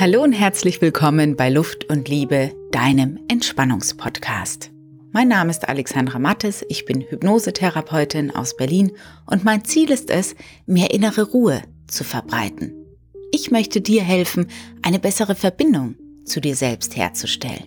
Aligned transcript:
Hallo 0.00 0.22
und 0.22 0.32
herzlich 0.32 0.80
willkommen 0.80 1.34
bei 1.34 1.50
Luft 1.50 1.90
und 1.90 2.08
Liebe, 2.08 2.52
deinem 2.70 3.18
Entspannungspodcast. 3.26 4.70
Mein 5.10 5.26
Name 5.26 5.50
ist 5.50 5.68
Alexandra 5.68 6.20
Mattes, 6.20 6.64
ich 6.68 6.84
bin 6.84 7.00
Hypnosetherapeutin 7.00 8.30
aus 8.30 8.56
Berlin 8.56 8.92
und 9.26 9.42
mein 9.42 9.64
Ziel 9.64 9.90
ist 9.90 10.08
es, 10.10 10.36
mehr 10.66 10.92
innere 10.92 11.22
Ruhe 11.22 11.62
zu 11.88 12.04
verbreiten. 12.04 12.74
Ich 13.32 13.50
möchte 13.50 13.80
dir 13.80 14.04
helfen, 14.04 14.46
eine 14.82 15.00
bessere 15.00 15.34
Verbindung 15.34 15.96
zu 16.24 16.40
dir 16.40 16.54
selbst 16.54 16.96
herzustellen. 16.96 17.66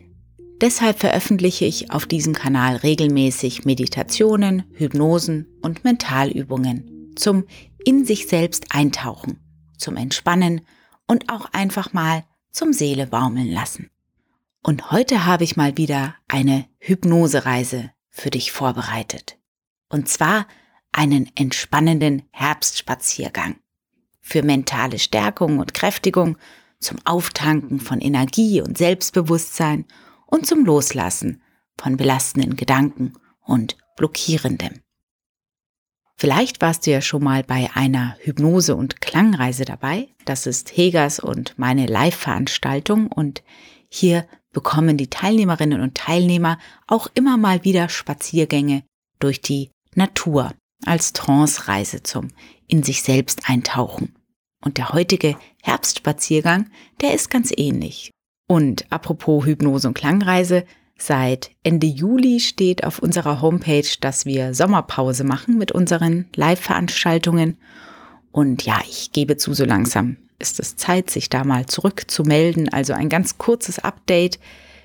Deshalb 0.61 0.99
veröffentliche 0.99 1.65
ich 1.65 1.91
auf 1.91 2.05
diesem 2.05 2.31
Kanal 2.31 2.77
regelmäßig 2.77 3.65
Meditationen, 3.65 4.63
Hypnosen 4.75 5.47
und 5.61 5.83
Mentalübungen 5.83 7.11
zum 7.17 7.43
in 7.83 8.05
sich 8.05 8.27
selbst 8.27 8.67
eintauchen, 8.69 9.37
zum 9.77 9.97
Entspannen 9.97 10.61
und 11.11 11.27
auch 11.27 11.47
einfach 11.51 11.91
mal 11.91 12.23
zum 12.51 12.71
Seele 12.71 13.05
baumeln 13.05 13.51
lassen. 13.51 13.89
Und 14.63 14.91
heute 14.91 15.25
habe 15.25 15.43
ich 15.43 15.57
mal 15.57 15.75
wieder 15.75 16.15
eine 16.29 16.69
Hypnosereise 16.79 17.91
für 18.09 18.29
dich 18.29 18.53
vorbereitet. 18.53 19.37
Und 19.89 20.07
zwar 20.07 20.47
einen 20.93 21.29
entspannenden 21.35 22.23
Herbstspaziergang. 22.31 23.57
Für 24.21 24.41
mentale 24.41 24.99
Stärkung 24.99 25.59
und 25.59 25.73
Kräftigung, 25.73 26.37
zum 26.79 26.97
Auftanken 27.03 27.81
von 27.81 27.99
Energie 27.99 28.61
und 28.61 28.77
Selbstbewusstsein 28.77 29.83
und 30.27 30.47
zum 30.47 30.63
Loslassen 30.63 31.41
von 31.77 31.97
belastenden 31.97 32.55
Gedanken 32.55 33.15
und 33.41 33.75
blockierendem. 33.97 34.80
Vielleicht 36.21 36.61
warst 36.61 36.85
du 36.85 36.91
ja 36.91 37.01
schon 37.01 37.23
mal 37.23 37.41
bei 37.41 37.71
einer 37.73 38.15
Hypnose- 38.19 38.75
und 38.75 39.01
Klangreise 39.01 39.65
dabei. 39.65 40.07
Das 40.23 40.45
ist 40.45 40.77
Hegers 40.77 41.19
und 41.19 41.57
meine 41.57 41.87
Live-Veranstaltung 41.87 43.07
und 43.07 43.41
hier 43.89 44.27
bekommen 44.53 44.97
die 44.97 45.09
Teilnehmerinnen 45.09 45.81
und 45.81 45.95
Teilnehmer 45.95 46.59
auch 46.85 47.07
immer 47.15 47.37
mal 47.37 47.63
wieder 47.63 47.89
Spaziergänge 47.89 48.83
durch 49.17 49.41
die 49.41 49.71
Natur 49.95 50.53
als 50.85 51.13
Trance-Reise 51.13 52.03
zum 52.03 52.27
in 52.67 52.83
sich 52.83 53.01
selbst 53.01 53.49
eintauchen. 53.49 54.13
Und 54.63 54.77
der 54.77 54.89
heutige 54.89 55.37
Herbstspaziergang, 55.63 56.69
der 57.01 57.15
ist 57.15 57.31
ganz 57.31 57.51
ähnlich. 57.57 58.11
Und 58.47 58.85
apropos 58.91 59.47
Hypnose 59.47 59.87
und 59.87 59.95
Klangreise, 59.95 60.65
seit 61.01 61.51
Ende 61.63 61.87
Juli 61.87 62.39
steht 62.39 62.83
auf 62.83 62.99
unserer 62.99 63.41
Homepage, 63.41 63.87
dass 63.99 64.25
wir 64.25 64.53
Sommerpause 64.53 65.23
machen 65.23 65.57
mit 65.57 65.71
unseren 65.71 66.25
Live-Veranstaltungen. 66.35 67.57
Und 68.31 68.63
ja, 68.63 68.79
ich 68.87 69.11
gebe 69.11 69.37
zu, 69.37 69.53
so 69.53 69.65
langsam 69.65 70.17
ist 70.39 70.59
es 70.59 70.75
Zeit, 70.75 71.09
sich 71.09 71.29
da 71.29 71.43
mal 71.43 71.65
zurückzumelden. 71.67 72.69
Also 72.69 72.93
ein 72.93 73.09
ganz 73.09 73.37
kurzes 73.37 73.79
Update. 73.79 74.39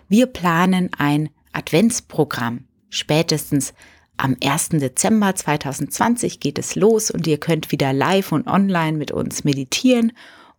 Wir 0.09 0.27
planen 0.27 0.91
ein 0.97 1.31
Adventsprogramm. 1.53 2.65
Spätestens 2.91 3.75
am 4.17 4.37
1. 4.43 4.71
Dezember 4.71 5.35
2020 5.35 6.41
geht 6.41 6.59
es 6.59 6.75
los 6.75 7.11
und 7.11 7.27
ihr 7.27 7.39
könnt 7.39 7.73
wieder 7.73 7.93
live 7.93 8.33
und 8.33 8.47
online 8.47 8.97
mit 8.97 9.11
uns 9.11 9.45
meditieren 9.45 10.13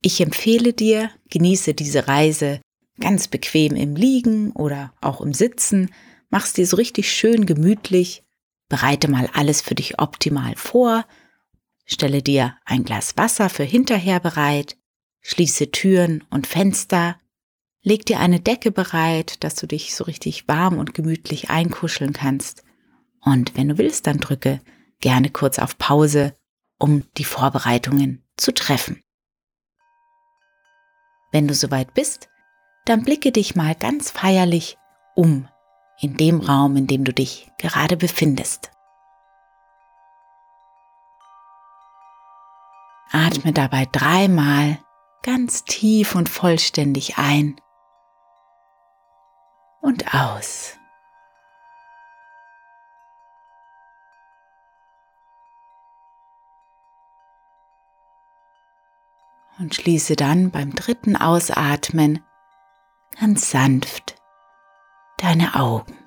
Ich 0.00 0.20
empfehle 0.20 0.72
dir, 0.72 1.10
genieße 1.30 1.74
diese 1.74 2.08
Reise 2.08 2.60
ganz 3.00 3.28
bequem 3.28 3.74
im 3.74 3.94
Liegen 3.94 4.52
oder 4.52 4.92
auch 5.00 5.20
im 5.20 5.32
Sitzen, 5.32 5.90
mach's 6.30 6.52
dir 6.52 6.66
so 6.66 6.76
richtig 6.76 7.12
schön 7.12 7.46
gemütlich, 7.46 8.24
bereite 8.68 9.08
mal 9.08 9.28
alles 9.34 9.60
für 9.60 9.74
dich 9.74 9.98
optimal 10.00 10.54
vor, 10.56 11.04
Stelle 11.90 12.22
dir 12.22 12.54
ein 12.66 12.84
Glas 12.84 13.16
Wasser 13.16 13.48
für 13.48 13.64
hinterher 13.64 14.20
bereit, 14.20 14.76
schließe 15.22 15.70
Türen 15.70 16.22
und 16.28 16.46
Fenster, 16.46 17.18
leg 17.82 18.04
dir 18.04 18.20
eine 18.20 18.40
Decke 18.40 18.70
bereit, 18.70 19.42
dass 19.42 19.54
du 19.54 19.66
dich 19.66 19.94
so 19.94 20.04
richtig 20.04 20.46
warm 20.46 20.76
und 20.78 20.92
gemütlich 20.92 21.48
einkuscheln 21.48 22.12
kannst. 22.12 22.62
Und 23.22 23.56
wenn 23.56 23.70
du 23.70 23.78
willst, 23.78 24.06
dann 24.06 24.18
drücke 24.18 24.60
gerne 25.00 25.30
kurz 25.30 25.58
auf 25.58 25.78
Pause, 25.78 26.36
um 26.78 27.04
die 27.16 27.24
Vorbereitungen 27.24 28.22
zu 28.36 28.52
treffen. 28.52 29.02
Wenn 31.32 31.48
du 31.48 31.54
soweit 31.54 31.94
bist, 31.94 32.28
dann 32.84 33.02
blicke 33.02 33.32
dich 33.32 33.56
mal 33.56 33.74
ganz 33.74 34.10
feierlich 34.10 34.76
um 35.16 35.48
in 36.00 36.18
dem 36.18 36.40
Raum, 36.40 36.76
in 36.76 36.86
dem 36.86 37.04
du 37.04 37.14
dich 37.14 37.50
gerade 37.58 37.96
befindest. 37.96 38.70
Atme 43.10 43.52
dabei 43.52 43.86
dreimal 43.90 44.78
ganz 45.22 45.64
tief 45.64 46.14
und 46.14 46.28
vollständig 46.28 47.18
ein 47.18 47.60
und 49.80 50.14
aus. 50.14 50.74
Und 59.58 59.74
schließe 59.74 60.14
dann 60.14 60.50
beim 60.50 60.72
dritten 60.74 61.16
Ausatmen 61.16 62.24
ganz 63.18 63.50
sanft 63.50 64.14
deine 65.16 65.56
Augen. 65.56 65.98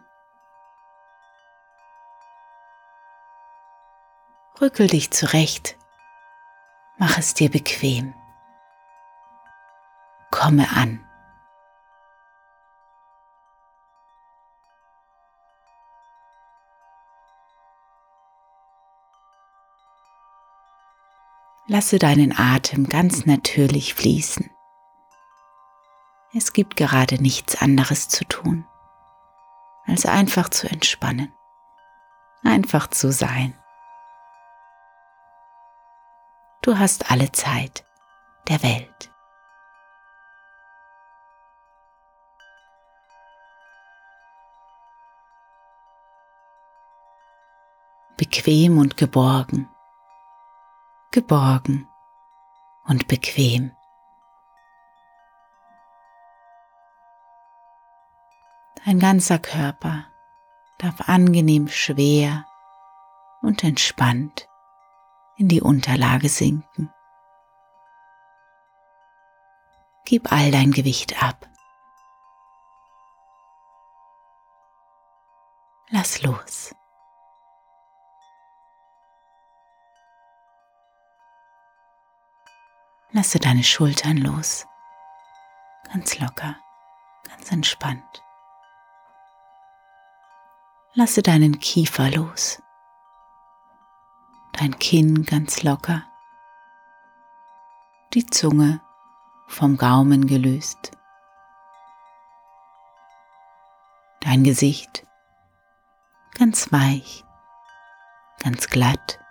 Rückel 4.62 4.88
dich 4.88 5.12
zurecht 5.12 5.78
Mach 7.04 7.18
es 7.18 7.34
dir 7.34 7.50
bequem. 7.50 8.14
Komme 10.30 10.70
an. 10.70 11.04
Lasse 21.66 21.98
deinen 21.98 22.38
Atem 22.38 22.88
ganz 22.88 23.26
natürlich 23.26 23.96
fließen. 23.96 24.52
Es 26.36 26.54
gibt 26.54 26.78
gerade 26.78 27.20
nichts 27.20 27.60
anderes 27.60 28.10
zu 28.10 28.26
tun, 28.26 28.68
als 29.88 30.06
einfach 30.06 30.50
zu 30.50 30.70
entspannen. 30.70 31.34
einfach 32.44 32.88
zu 32.92 33.12
sein. 33.12 33.61
Du 36.72 36.80
hast 36.80 37.12
alle 37.12 37.30
Zeit 37.34 37.86
der 38.48 38.64
Welt. 38.64 39.12
Bequem 48.16 48.78
und 48.78 48.96
geborgen, 48.96 49.70
geborgen 51.12 51.90
und 52.86 53.10
bequem. 53.10 53.76
Dein 58.86 58.98
ganzer 59.02 59.40
Körper 59.40 60.06
darf 60.78 61.10
angenehm 61.10 61.68
schwer 61.68 62.46
und 63.42 63.62
entspannt 63.66 64.48
in 65.42 65.48
die 65.48 65.62
Unterlage 65.62 66.30
sinken. 66.30 66.94
Gib 70.06 70.32
all 70.32 70.52
dein 70.52 70.72
Gewicht 70.72 71.24
ab. 71.24 71.50
Lass 75.90 76.22
los. 76.22 76.76
Lasse 83.10 83.40
deine 83.40 83.64
Schultern 83.64 84.18
los. 84.18 84.68
Ganz 85.92 86.20
locker, 86.20 86.56
ganz 87.28 87.52
entspannt. 87.52 88.24
Lasse 90.94 91.24
deinen 91.24 91.60
Kiefer 91.60 92.12
los. 92.12 92.62
Dein 94.54 94.78
Kinn 94.80 95.26
ganz 95.26 95.64
locker. 95.64 96.04
Die 98.14 98.26
Zunge 98.26 98.82
vom 99.48 99.78
Gaumen 99.78 100.28
gelöst. 100.28 100.92
Dein 104.20 104.44
Gesicht 104.44 105.06
ganz 106.38 106.72
weich, 106.72 107.24
ganz 108.40 108.68
glatt. 108.68 109.22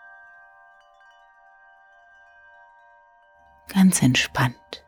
ganz 3.72 4.02
entspannt. 4.02 4.84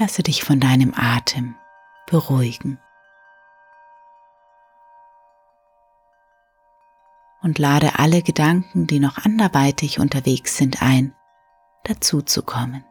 Lasse 0.00 0.24
dich 0.24 0.42
von 0.42 0.58
deinem 0.58 0.92
Atem 0.96 1.54
beruhigen. 2.08 2.80
Und 7.42 7.60
lade 7.60 8.00
alle 8.00 8.22
Gedanken, 8.22 8.88
die 8.88 8.98
noch 8.98 9.18
anderweitig 9.18 10.00
unterwegs 10.00 10.56
sind, 10.56 10.82
ein, 10.82 11.14
dazu 11.84 12.20
zu 12.20 12.42
kommen. 12.42 12.84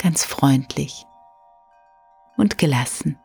ganz 0.00 0.24
freundlich 0.24 1.06
und 2.36 2.58
gelassen. 2.58 3.18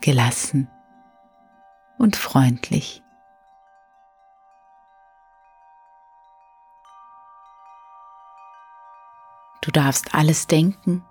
Gelassen 0.00 0.70
und 1.98 2.16
freundlich. 2.16 3.02
Du 9.62 9.70
darfst 9.70 10.14
alles 10.14 10.48
denken, 10.48 11.04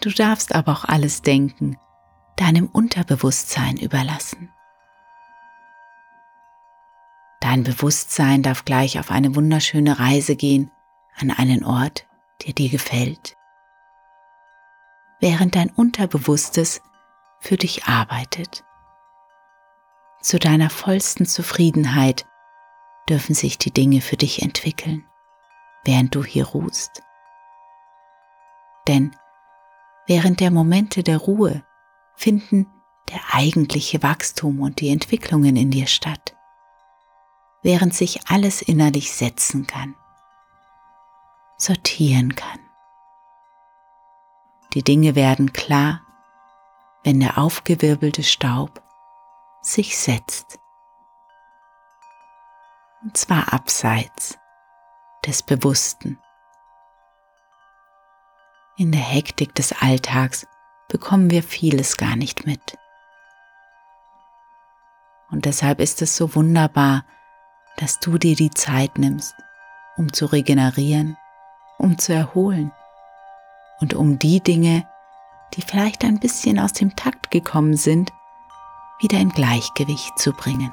du 0.00 0.10
darfst 0.10 0.54
aber 0.54 0.72
auch 0.72 0.84
alles 0.84 1.22
denken, 1.22 1.76
deinem 2.36 2.68
Unterbewusstsein 2.68 3.76
überlassen. 3.76 4.50
Dein 7.40 7.64
Bewusstsein 7.64 8.44
darf 8.44 8.64
gleich 8.64 9.00
auf 9.00 9.10
eine 9.10 9.34
wunderschöne 9.34 9.98
Reise 9.98 10.36
gehen 10.36 10.70
an 11.18 11.32
einen 11.32 11.64
Ort, 11.64 12.06
der 12.46 12.54
dir 12.54 12.70
gefällt, 12.70 13.36
während 15.20 15.56
dein 15.56 15.70
Unterbewusstes 15.70 16.80
für 17.40 17.56
dich 17.56 17.86
arbeitet. 17.86 18.64
Zu 20.20 20.38
deiner 20.38 20.70
vollsten 20.70 21.26
Zufriedenheit 21.26 22.24
dürfen 23.08 23.34
sich 23.34 23.58
die 23.58 23.72
Dinge 23.72 24.00
für 24.00 24.16
dich 24.16 24.42
entwickeln, 24.42 25.04
während 25.84 26.14
du 26.14 26.22
hier 26.22 26.46
ruhst. 26.46 27.02
Denn 28.88 29.14
während 30.06 30.40
der 30.40 30.50
Momente 30.50 31.02
der 31.02 31.18
Ruhe 31.18 31.64
finden 32.14 32.66
der 33.08 33.20
eigentliche 33.32 34.02
Wachstum 34.02 34.60
und 34.60 34.80
die 34.80 34.90
Entwicklungen 34.90 35.56
in 35.56 35.70
dir 35.70 35.86
statt, 35.86 36.36
während 37.62 37.94
sich 37.94 38.28
alles 38.28 38.62
innerlich 38.62 39.12
setzen 39.12 39.66
kann 39.66 39.94
sortieren 41.62 42.34
kann. 42.34 42.58
Die 44.74 44.82
Dinge 44.82 45.14
werden 45.14 45.52
klar, 45.52 46.02
wenn 47.04 47.20
der 47.20 47.38
aufgewirbelte 47.38 48.22
Staub 48.22 48.82
sich 49.60 49.98
setzt. 49.98 50.58
Und 53.02 53.16
zwar 53.16 53.52
abseits 53.52 54.38
des 55.26 55.42
Bewussten. 55.42 56.18
In 58.76 58.92
der 58.92 59.00
Hektik 59.00 59.54
des 59.54 59.72
Alltags 59.80 60.46
bekommen 60.88 61.30
wir 61.30 61.42
vieles 61.42 61.96
gar 61.96 62.16
nicht 62.16 62.46
mit. 62.46 62.78
Und 65.30 65.44
deshalb 65.44 65.80
ist 65.80 66.02
es 66.02 66.16
so 66.16 66.34
wunderbar, 66.34 67.04
dass 67.76 68.00
du 68.00 68.18
dir 68.18 68.36
die 68.36 68.50
Zeit 68.50 68.98
nimmst, 68.98 69.34
um 69.96 70.12
zu 70.12 70.26
regenerieren 70.26 71.16
um 71.82 71.98
zu 71.98 72.14
erholen 72.14 72.72
und 73.80 73.94
um 73.94 74.18
die 74.18 74.40
Dinge, 74.40 74.86
die 75.54 75.62
vielleicht 75.62 76.04
ein 76.04 76.20
bisschen 76.20 76.58
aus 76.58 76.72
dem 76.72 76.94
Takt 76.96 77.30
gekommen 77.30 77.76
sind, 77.76 78.12
wieder 79.00 79.18
in 79.18 79.30
Gleichgewicht 79.30 80.18
zu 80.18 80.32
bringen. 80.32 80.72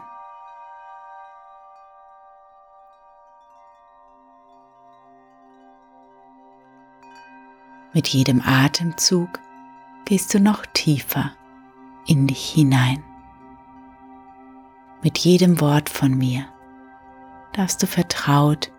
Mit 7.92 8.08
jedem 8.08 8.42
Atemzug 8.46 9.40
gehst 10.06 10.32
du 10.34 10.40
noch 10.40 10.64
tiefer 10.74 11.32
in 12.06 12.28
dich 12.28 12.50
hinein. 12.52 13.04
Mit 15.02 15.18
jedem 15.18 15.60
Wort 15.60 15.90
von 15.90 16.16
mir 16.16 16.46
darfst 17.54 17.82
du 17.82 17.88
vertraut 17.88 18.72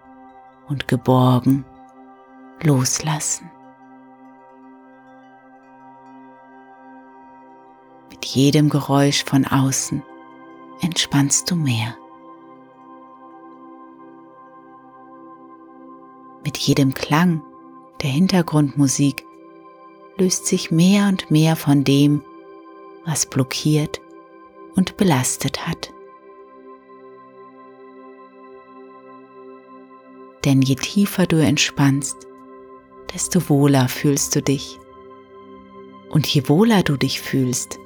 und 0.69 0.87
geborgen 0.87 1.65
loslassen. 2.63 3.51
Mit 8.11 8.25
jedem 8.27 8.69
Geräusch 8.69 9.25
von 9.25 9.45
außen 9.45 10.05
entspannst 10.83 11.51
du 11.51 11.57
mehr. 11.57 11.97
Mit 16.45 16.57
jedem 16.59 16.95
Klang 16.95 17.43
der 18.03 18.11
Hintergrundmusik 18.11 19.25
löst 20.17 20.47
sich 20.47 20.71
mehr 20.71 21.09
und 21.09 21.31
mehr 21.31 21.57
von 21.57 21.85
dem, 21.85 22.23
was 23.05 23.27
blockiert 23.27 24.01
und 24.75 24.97
belastet 24.97 25.67
hat. 25.67 25.93
Denn 30.45 30.63
je 30.63 30.77
tiefer 30.77 31.27
du 31.27 31.37
entspannst, 31.37 32.17
desto 33.13 33.49
wohler 33.49 33.89
fühlst 33.89 34.35
du 34.37 34.43
dich. 34.43 34.79
Und 36.11 36.27
je 36.27 36.49
wohler 36.49 36.83
du 36.83 36.97
dich 36.97 37.21
fühlst, 37.21 37.79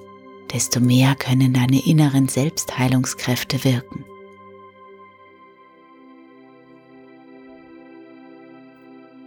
desto 0.52 0.80
mehr 0.80 1.14
können 1.16 1.52
deine 1.52 1.84
inneren 1.84 2.28
Selbstheilungskräfte 2.28 3.64
wirken. 3.64 4.04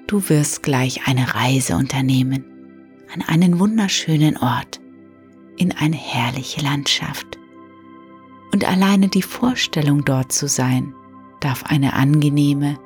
Du 0.07 0.29
wirst 0.29 0.63
gleich 0.63 1.05
eine 1.05 1.35
Reise 1.35 1.75
unternehmen 1.75 2.45
an 3.13 3.21
einen 3.27 3.59
wunderschönen 3.59 4.37
Ort, 4.37 4.79
in 5.57 5.73
eine 5.73 5.97
herrliche 5.97 6.61
Landschaft. 6.61 7.37
Und 8.53 8.65
alleine 8.65 9.09
die 9.09 9.21
Vorstellung 9.21 10.05
dort 10.05 10.31
zu 10.31 10.47
sein, 10.47 10.93
darf 11.41 11.65
eine 11.65 11.93
angenehme 11.93 12.79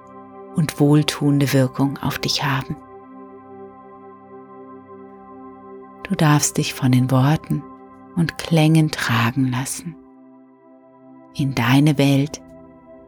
und 0.56 0.80
wohltuende 0.80 1.54
Wirkung 1.54 2.00
auf 2.00 2.18
dich 2.18 2.44
haben. 2.44 2.76
Du 6.04 6.16
darfst 6.16 6.58
dich 6.58 6.74
von 6.74 6.92
den 6.92 7.12
Worten 7.12 7.62
und 8.16 8.40
Klängen 8.40 8.90
tragen 8.90 9.52
lassen 9.52 9.96
in 11.36 11.54
deine 11.54 12.00
Welt 12.00 12.42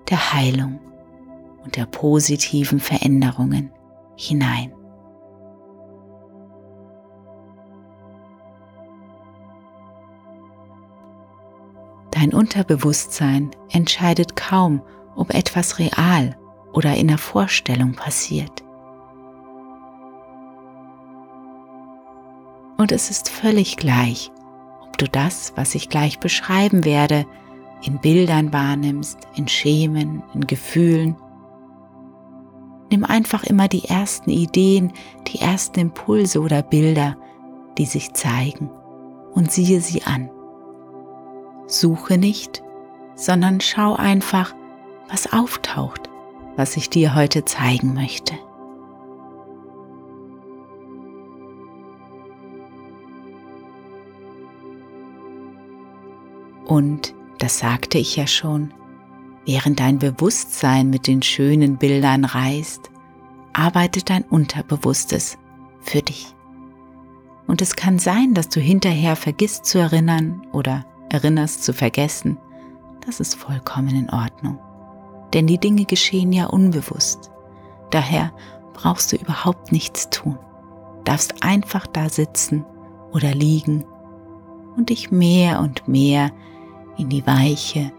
der 0.10 0.34
Heilung 0.34 0.80
und 1.64 1.78
der 1.78 1.88
positiven 1.88 2.80
Veränderungen 2.80 3.72
hinein. 4.16 4.74
Dein 12.12 12.34
Unterbewusstsein 12.34 13.52
entscheidet 13.70 14.36
kaum, 14.36 14.82
ob 15.16 15.34
etwas 15.34 15.80
real 15.80 16.38
oder 16.72 16.96
in 16.96 17.08
der 17.08 17.18
Vorstellung 17.18 17.94
passiert. 17.94 18.64
Und 22.78 22.92
es 22.92 23.10
ist 23.10 23.30
völlig 23.30 23.78
gleich, 23.78 24.32
ob 24.82 24.98
du 24.98 25.08
das, 25.08 25.54
was 25.56 25.76
ich 25.76 25.90
gleich 25.90 26.20
beschreiben 26.20 26.86
werde, 26.86 27.26
in 27.84 28.00
Bildern 28.00 28.54
wahrnimmst, 28.54 29.20
in 29.36 29.48
Schemen, 29.48 30.24
in 30.34 30.48
Gefühlen. 30.48 31.16
Nimm 32.92 33.06
einfach 33.06 33.44
immer 33.44 33.68
die 33.68 33.86
ersten 33.86 34.30
Ideen, 34.30 34.94
die 35.28 35.40
ersten 35.40 35.80
Impulse 35.80 36.40
oder 36.40 36.62
Bilder, 36.62 37.18
die 37.78 37.86
sich 37.86 38.14
zeigen, 38.14 38.70
und 39.34 39.52
siehe 39.52 39.82
sie 39.82 40.04
an. 40.04 40.30
Suche 41.66 42.18
nicht, 42.18 42.64
sondern 43.16 43.62
schau 43.62 43.96
einfach, 43.96 44.54
was 45.10 45.32
auftaucht, 45.34 46.10
was 46.56 46.78
ich 46.78 46.90
dir 46.90 47.16
heute 47.16 47.46
zeigen 47.46 47.94
möchte. 47.94 48.36
Und, 56.66 57.14
das 57.40 57.60
sagte 57.60 57.98
ich 57.98 58.16
ja 58.16 58.26
schon, 58.26 58.74
während 59.46 59.80
dein 59.80 60.00
Bewusstsein 60.00 60.90
mit 60.90 61.08
den 61.08 61.22
schönen 61.22 61.78
Bildern 61.78 62.26
reist, 62.26 62.90
arbeitet 63.54 64.10
dein 64.10 64.24
Unterbewusstes 64.24 65.38
für 65.82 66.02
dich. 66.02 66.34
Und 67.48 67.62
es 67.62 67.76
kann 67.76 68.00
sein, 68.00 68.34
dass 68.34 68.50
du 68.50 68.60
hinterher 68.60 69.16
vergisst 69.16 69.66
zu 69.66 69.78
erinnern 69.78 70.42
oder 70.52 70.86
erinnerst 71.10 71.64
zu 71.64 71.74
vergessen. 71.74 72.38
Das 73.06 73.20
ist 73.20 73.36
vollkommen 73.36 73.96
in 73.96 74.10
Ordnung. 74.10 74.60
Denn 75.34 75.48
die 75.48 75.58
Dinge 75.58 75.86
geschehen 75.86 76.32
ja 76.32 76.46
unbewusst. 76.46 77.32
Daher 77.90 78.32
brauchst 78.74 79.12
du 79.12 79.18
überhaupt 79.18 79.72
nichts 79.72 80.10
tun. 80.10 80.38
Darfst 81.04 81.44
einfach 81.44 81.86
da 81.86 82.10
sitzen 82.10 82.66
oder 83.12 83.34
liegen 83.34 83.84
und 84.78 84.90
dich 84.90 85.12
mehr 85.12 85.60
und 85.60 85.88
mehr 85.88 86.32
in 86.98 87.10
die 87.10 87.26
weiche, 87.28 87.92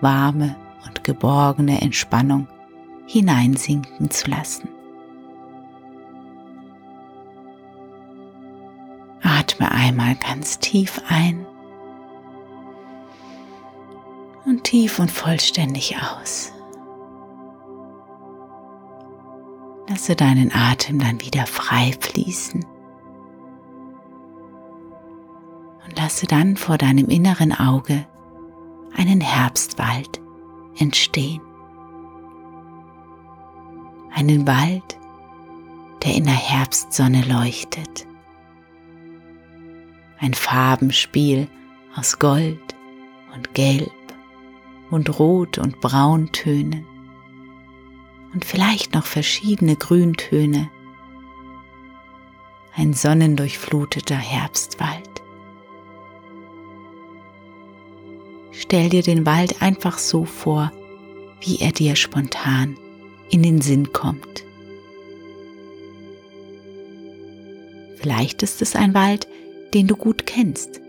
warme 0.00 0.56
und 0.86 1.04
geborgene 1.04 1.80
Entspannung 1.80 2.48
hineinsinken 3.06 4.10
zu 4.10 4.30
lassen. 4.30 4.68
Atme 9.22 9.70
einmal 9.70 10.14
ganz 10.16 10.58
tief 10.58 11.00
ein 11.08 11.46
und 14.44 14.64
tief 14.64 14.98
und 14.98 15.10
vollständig 15.10 15.96
aus. 15.98 16.52
Lasse 19.88 20.16
deinen 20.16 20.50
Atem 20.54 20.98
dann 20.98 21.20
wieder 21.20 21.46
frei 21.46 21.92
fließen. 22.00 22.64
Und 25.84 25.98
lasse 25.98 26.26
dann 26.26 26.56
vor 26.56 26.78
deinem 26.78 27.08
inneren 27.08 27.52
Auge 27.52 28.06
einen 28.96 29.20
Herbstwald 29.20 30.21
entstehen. 30.78 31.40
Einen 34.14 34.46
Wald, 34.46 34.98
der 36.04 36.14
in 36.14 36.24
der 36.24 36.34
Herbstsonne 36.34 37.22
leuchtet. 37.22 38.06
Ein 40.18 40.34
Farbenspiel 40.34 41.48
aus 41.96 42.18
Gold 42.18 42.76
und 43.34 43.54
Gelb 43.54 43.90
und 44.90 45.18
Rot 45.18 45.58
und 45.58 45.80
Brauntönen 45.80 46.86
und 48.34 48.44
vielleicht 48.44 48.94
noch 48.94 49.04
verschiedene 49.04 49.76
Grüntöne. 49.76 50.70
Ein 52.74 52.94
sonnendurchfluteter 52.94 54.16
Herbstwald. 54.16 55.21
Stell 58.52 58.90
dir 58.90 59.02
den 59.02 59.24
Wald 59.24 59.62
einfach 59.62 59.98
so 59.98 60.24
vor, 60.24 60.70
wie 61.40 61.58
er 61.60 61.72
dir 61.72 61.96
spontan 61.96 62.76
in 63.30 63.42
den 63.42 63.60
Sinn 63.60 63.92
kommt. 63.92 64.44
Vielleicht 67.96 68.42
ist 68.42 68.60
es 68.62 68.76
ein 68.76 68.94
Wald, 68.94 69.26
den 69.74 69.86
du 69.86 69.96
gut 69.96 70.26
kennst. 70.26 70.80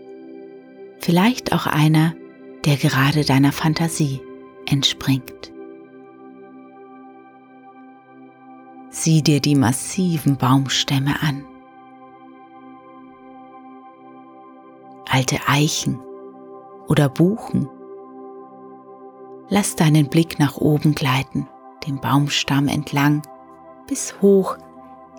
Vielleicht 0.98 1.52
auch 1.52 1.66
einer, 1.66 2.14
der 2.64 2.76
gerade 2.76 3.24
deiner 3.24 3.52
Fantasie 3.52 4.20
entspringt. 4.66 5.52
Sieh 8.90 9.22
dir 9.22 9.40
die 9.40 9.54
massiven 9.54 10.36
Baumstämme 10.36 11.20
an. 11.22 11.44
Alte 15.08 15.38
Eichen 15.46 15.98
oder 16.88 17.08
Buchen. 17.08 17.68
Lass 19.48 19.76
deinen 19.76 20.08
Blick 20.08 20.38
nach 20.38 20.56
oben 20.56 20.94
gleiten, 20.94 21.48
den 21.86 22.00
Baumstamm 22.00 22.68
entlang, 22.68 23.22
bis 23.86 24.20
hoch 24.22 24.56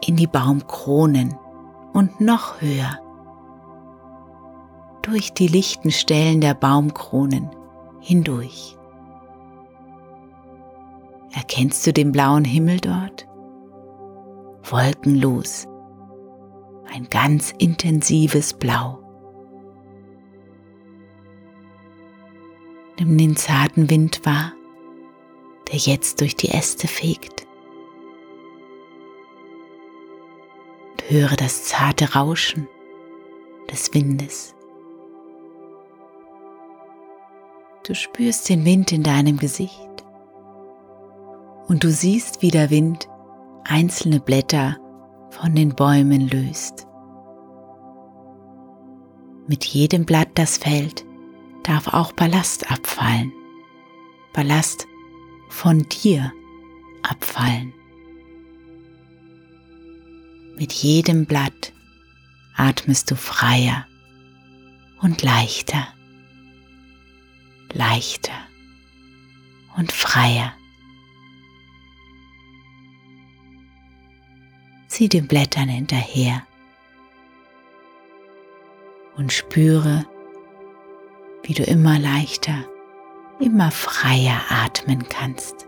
in 0.06 0.16
die 0.16 0.28
Baumkronen 0.28 1.36
und 1.94 2.20
noch 2.20 2.62
höher 2.62 3.00
durch 5.06 5.34
die 5.34 5.48
lichten 5.48 5.92
Stellen 5.92 6.42
der 6.42 6.56
Baumkronen 6.56 7.50
hindurch. 8.00 8.76
Erkennst 11.32 11.86
du 11.86 11.94
den 11.94 12.12
blauen 12.12 12.44
Himmel 12.44 12.80
dort? 12.80 13.28
Wolkenlos, 14.64 15.68
ein 16.92 17.08
ganz 17.10 17.52
intensives 17.52 18.54
Blau. 18.54 19.05
Nimm 22.98 23.18
den 23.18 23.36
zarten 23.36 23.90
Wind 23.90 24.26
wahr, 24.26 24.54
der 25.68 25.78
jetzt 25.78 26.22
durch 26.22 26.36
die 26.36 26.50
Äste 26.50 26.88
fegt. 26.88 27.46
Und 30.92 31.10
höre 31.10 31.36
das 31.36 31.66
zarte 31.66 32.14
Rauschen 32.14 32.68
des 33.70 33.94
Windes. 33.94 34.56
Du 37.86 37.94
spürst 37.94 38.50
den 38.50 38.66
Wind 38.66 38.92
in 38.92 39.04
deinem 39.04 39.38
Gesicht 39.38 39.90
und 41.68 41.84
du 41.84 41.92
siehst, 41.92 42.42
wie 42.42 42.50
der 42.50 42.70
Wind 42.70 43.10
einzelne 43.64 44.20
Blätter 44.20 44.78
von 45.30 45.54
den 45.54 45.76
Bäumen 45.76 46.28
löst. 46.30 46.88
Mit 49.48 49.66
jedem 49.66 50.06
Blatt, 50.06 50.30
das 50.36 50.58
fällt, 50.58 51.06
darf 51.68 51.88
auch 51.88 52.12
Ballast 52.12 52.72
abfallen. 52.72 53.32
Ballast 54.34 54.88
von 55.50 55.88
dir 55.90 56.32
abfallen. 57.04 57.74
Mit 60.58 60.72
jedem 60.74 61.26
Blatt 61.26 61.74
atmest 62.56 63.12
du 63.12 63.16
freier 63.16 63.86
und 65.02 65.22
leichter 65.22 65.88
leichter 67.76 68.48
und 69.78 69.92
freier. 69.92 70.54
Sieh 74.88 75.10
den 75.10 75.28
Blättern 75.28 75.68
hinterher 75.68 76.48
und 79.18 79.34
spüre, 79.34 80.06
wie 81.46 81.54
du 81.54 81.64
immer 81.64 82.00
leichter, 82.00 82.66
immer 83.40 83.72
freier 83.72 84.42
atmen 84.50 85.08
kannst. 85.10 85.68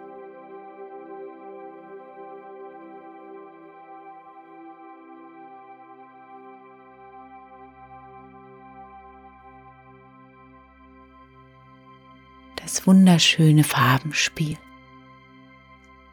das 12.68 12.86
wunderschöne 12.86 13.64
Farbenspiel. 13.64 14.58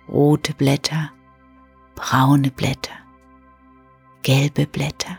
Rote 0.06 0.54
Blätter, 0.54 1.10
braune 1.96 2.52
Blätter, 2.52 2.94
gelbe 4.22 4.64
Blätter 4.68 5.18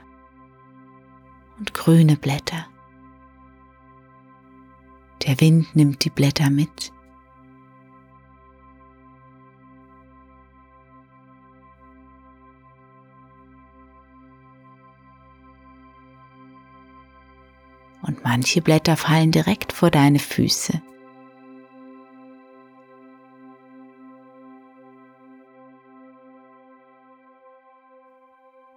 und 1.60 1.74
grüne 1.74 2.16
Blätter. 2.16 2.68
Der 5.26 5.40
Wind 5.42 5.76
nimmt 5.76 6.06
die 6.06 6.12
Blätter 6.12 6.52
mit. 6.52 6.92
Und 18.04 18.24
manche 18.24 18.62
Blätter 18.62 18.96
fallen 18.98 19.32
direkt 19.32 19.74
vor 19.74 19.90
deine 19.90 20.20
Füße. 20.20 20.80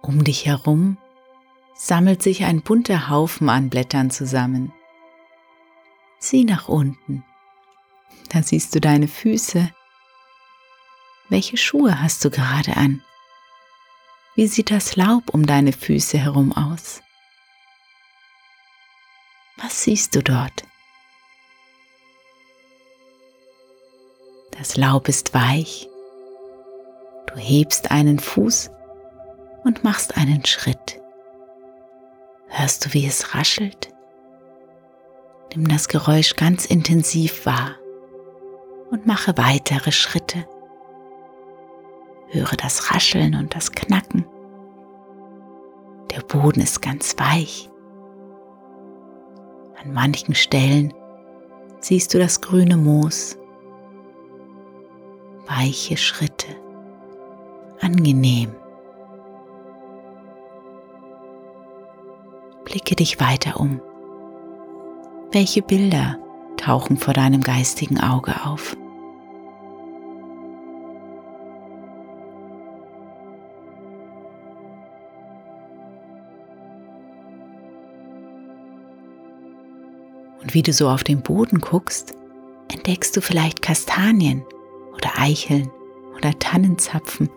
Um 0.01 0.23
dich 0.23 0.47
herum 0.47 0.97
sammelt 1.75 2.23
sich 2.23 2.43
ein 2.43 2.63
bunter 2.63 3.11
Haufen 3.11 3.47
an 3.49 3.69
Blättern 3.69 4.09
zusammen. 4.09 4.73
Sieh 6.19 6.43
nach 6.43 6.67
unten. 6.67 7.23
Da 8.29 8.43
siehst 8.43 8.75
du 8.75 8.81
deine 8.81 9.07
Füße. 9.07 9.73
Welche 11.29 11.57
Schuhe 11.57 12.01
hast 12.01 12.23
du 12.25 12.29
gerade 12.29 12.75
an? 12.75 13.01
Wie 14.35 14.47
sieht 14.47 14.71
das 14.71 14.95
Laub 14.95 15.33
um 15.33 15.45
deine 15.45 15.73
Füße 15.73 16.17
herum 16.17 16.51
aus? 16.51 17.01
Was 19.57 19.83
siehst 19.83 20.15
du 20.15 20.23
dort? 20.23 20.63
Das 24.51 24.75
Laub 24.75 25.07
ist 25.07 25.33
weich. 25.33 25.89
Du 27.27 27.35
hebst 27.35 27.91
einen 27.91 28.19
Fuß 28.19 28.71
und 29.63 29.83
machst 29.83 30.17
einen 30.17 30.45
Schritt. 30.45 30.99
Hörst 32.47 32.85
du, 32.85 32.93
wie 32.93 33.05
es 33.05 33.35
raschelt? 33.35 33.88
Nimm 35.55 35.67
das 35.67 35.87
Geräusch 35.87 36.35
ganz 36.35 36.65
intensiv 36.65 37.45
wahr 37.45 37.75
und 38.91 39.07
mache 39.07 39.35
weitere 39.37 39.91
Schritte. 39.91 40.45
Höre 42.27 42.55
das 42.55 42.91
Rascheln 42.91 43.33
und 43.35 43.55
das 43.55 43.71
Knacken. 43.71 44.25
Der 46.11 46.21
Boden 46.21 46.61
ist 46.61 46.81
ganz 46.81 47.17
weich. 47.17 47.69
An 49.83 49.93
manchen 49.93 50.35
Stellen 50.35 50.93
siehst 51.79 52.13
du 52.13 52.19
das 52.19 52.41
grüne 52.41 52.77
Moos. 52.77 53.37
Weiche 55.47 55.97
Schritte. 55.97 56.47
Angenehm. 57.81 58.53
Blicke 62.65 62.95
dich 62.95 63.19
weiter 63.19 63.59
um. 63.59 63.81
Welche 65.31 65.61
Bilder 65.61 66.17
tauchen 66.57 66.97
vor 66.97 67.13
deinem 67.13 67.41
geistigen 67.41 67.99
Auge 67.99 68.33
auf? 68.45 68.75
Und 80.41 80.55
wie 80.55 80.63
du 80.63 80.73
so 80.73 80.89
auf 80.89 81.03
den 81.03 81.21
Boden 81.21 81.61
guckst, 81.61 82.15
entdeckst 82.73 83.15
du 83.15 83.21
vielleicht 83.21 83.61
Kastanien 83.61 84.43
oder 84.95 85.11
Eicheln 85.19 85.69
oder 86.17 86.37
Tannenzapfen. 86.39 87.29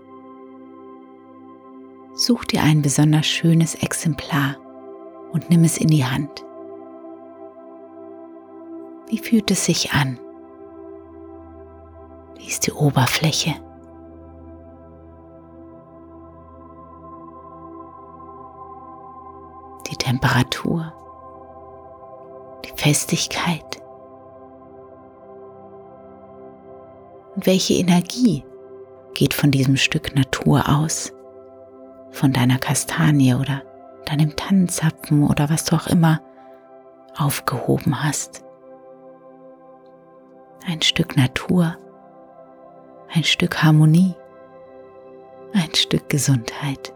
Such 2.14 2.46
dir 2.46 2.62
ein 2.62 2.80
besonders 2.80 3.26
schönes 3.26 3.74
Exemplar 3.74 4.56
und 5.32 5.50
nimm 5.50 5.62
es 5.64 5.76
in 5.76 5.88
die 5.88 6.06
Hand. 6.06 6.42
Wie 9.12 9.18
fühlt 9.18 9.50
es 9.50 9.66
sich 9.66 9.92
an? 9.92 10.18
Wie 12.38 12.46
ist 12.46 12.66
die 12.66 12.72
Oberfläche? 12.72 13.52
Die 19.86 19.96
Temperatur, 19.96 20.94
die 22.64 22.72
Festigkeit 22.74 23.82
und 27.34 27.44
welche 27.44 27.74
Energie 27.74 28.46
geht 29.12 29.34
von 29.34 29.50
diesem 29.50 29.76
Stück 29.76 30.16
Natur 30.16 30.70
aus, 30.70 31.12
von 32.12 32.32
deiner 32.32 32.56
Kastanie 32.56 33.34
oder 33.34 33.60
deinem 34.06 34.34
Tannenzapfen 34.36 35.28
oder 35.28 35.50
was 35.50 35.66
du 35.66 35.76
auch 35.76 35.86
immer 35.88 36.22
aufgehoben 37.18 38.02
hast 38.02 38.42
ein 40.66 40.82
Stück 40.82 41.16
Natur, 41.16 41.76
ein 43.12 43.24
Stück 43.24 43.62
Harmonie, 43.62 44.14
ein 45.52 45.74
Stück 45.74 46.08
Gesundheit. 46.08 46.94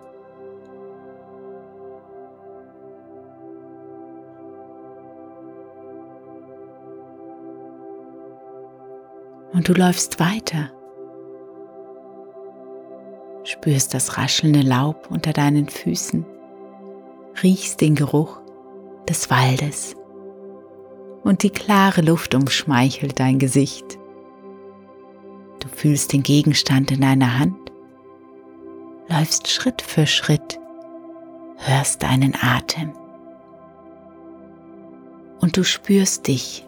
Und 9.52 9.68
du 9.68 9.72
läufst 9.72 10.20
weiter, 10.20 10.70
spürst 13.44 13.94
das 13.94 14.18
raschelnde 14.18 14.61
Laub 14.61 15.09
unter 15.11 15.33
deinen 15.33 15.68
Füßen, 15.68 16.26
riechst 17.42 17.81
den 17.81 17.94
Geruch 17.94 18.40
des 19.09 19.31
Waldes 19.31 19.96
und 21.26 21.42
die 21.42 21.50
klare 21.50 22.02
Luft 22.02 22.36
umschmeichelt 22.36 23.18
dein 23.18 23.40
Gesicht. 23.40 23.98
Du 25.58 25.66
fühlst 25.66 26.12
den 26.12 26.22
Gegenstand 26.22 26.92
in 26.92 27.00
deiner 27.00 27.40
Hand, 27.40 27.58
läufst 29.08 29.48
Schritt 29.48 29.82
für 29.82 30.06
Schritt, 30.06 30.60
hörst 31.56 32.04
deinen 32.04 32.36
Atem 32.40 32.92
und 35.40 35.56
du 35.56 35.64
spürst 35.64 36.28
dich. 36.28 36.64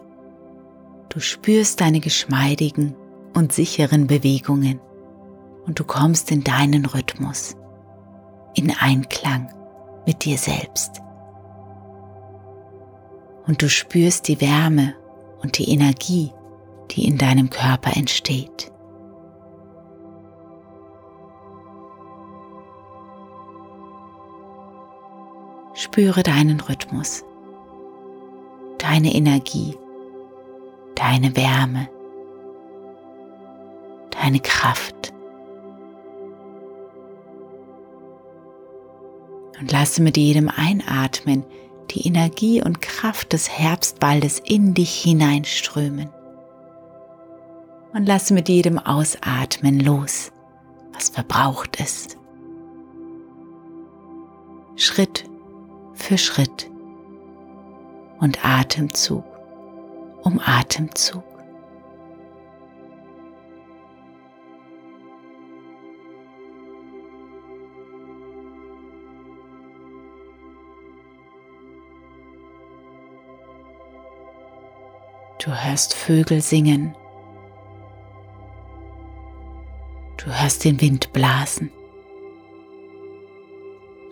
Du 1.07 1.21
spürst 1.21 1.79
deine 1.79 2.01
geschmeidigen 2.01 2.95
und 3.33 3.53
sicheren 3.53 4.07
Bewegungen 4.07 4.81
und 5.65 5.79
du 5.79 5.85
kommst 5.85 6.31
in 6.31 6.43
deinen 6.43 6.85
Rhythmus, 6.85 7.55
in 8.55 8.75
Einklang 8.77 9.47
mit 10.05 10.25
dir 10.25 10.37
selbst 10.37 11.01
und 13.49 13.63
du 13.63 13.67
spürst 13.67 14.27
die 14.27 14.39
Wärme 14.41 14.93
und 15.41 15.57
die 15.57 15.71
Energie, 15.71 16.31
die 16.91 17.07
in 17.07 17.17
deinem 17.17 17.49
Körper 17.49 17.97
entsteht. 17.97 18.71
Spüre 25.73 26.21
deinen 26.21 26.59
Rhythmus, 26.59 27.23
deine 28.77 29.15
Energie, 29.15 29.75
deine 30.93 31.35
Wärme, 31.35 31.89
deine 34.11 34.41
Kraft. 34.41 35.11
Und 39.59 39.71
lasse 39.71 40.03
mit 40.03 40.17
jedem 40.17 40.49
Einatmen 40.49 41.43
die 41.91 42.07
Energie 42.07 42.61
und 42.61 42.81
Kraft 42.81 43.33
des 43.33 43.49
Herbstwaldes 43.49 44.39
in 44.45 44.73
dich 44.73 45.01
hineinströmen. 45.01 46.09
Und 47.93 48.05
lass 48.05 48.31
mit 48.31 48.49
jedem 48.49 48.77
Ausatmen 48.77 49.79
los, 49.79 50.31
was 50.93 51.09
verbraucht 51.09 51.79
ist. 51.81 52.17
Schritt 54.75 55.25
für 55.93 56.17
Schritt 56.17 56.69
und 58.19 58.45
Atemzug 58.45 59.23
um 60.23 60.39
Atemzug. 60.43 61.28
Du 75.39 75.51
hörst 75.51 75.93
Vögel 75.93 76.41
singen. 76.41 76.93
Du 80.17 80.25
hörst 80.25 80.65
den 80.65 80.81
Wind 80.81 81.13
blasen. 81.13 81.71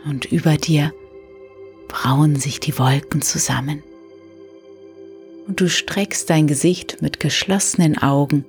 Und 0.05 0.23
über 0.31 0.55
dir 0.55 0.93
brauen 1.89 2.37
sich 2.37 2.61
die 2.61 2.79
Wolken 2.79 3.21
zusammen. 3.21 3.83
Und 5.47 5.59
du 5.59 5.67
streckst 5.67 6.29
dein 6.29 6.47
Gesicht 6.47 7.01
mit 7.01 7.19
geschlossenen 7.19 7.97
Augen 7.97 8.45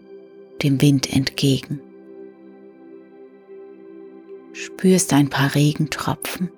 dem 0.62 0.80
Wind 0.80 1.12
entgegen. 1.12 1.80
Spürst 4.52 5.12
ein 5.12 5.30
paar 5.30 5.56
Regentropfen, 5.56 6.48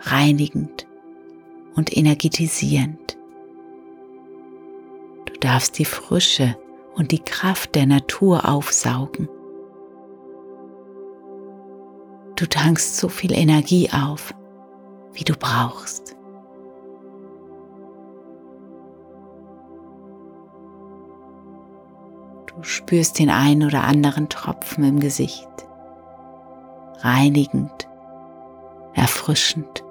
reinigend 0.00 0.88
und 1.76 1.96
energetisierend 1.96 3.16
darfst 5.44 5.78
die 5.78 5.84
Frische 5.84 6.56
und 6.94 7.12
die 7.12 7.18
Kraft 7.18 7.74
der 7.74 7.84
Natur 7.84 8.48
aufsaugen. 8.48 9.28
Du 12.36 12.46
tankst 12.46 12.96
so 12.96 13.08
viel 13.10 13.32
Energie 13.32 13.90
auf, 13.90 14.34
wie 15.12 15.24
du 15.24 15.34
brauchst. 15.34 16.16
Du 22.46 22.62
spürst 22.62 23.18
den 23.18 23.28
einen 23.28 23.66
oder 23.66 23.84
anderen 23.84 24.30
Tropfen 24.30 24.82
im 24.84 24.98
Gesicht, 24.98 25.48
reinigend, 27.00 27.88
erfrischend 28.94 29.84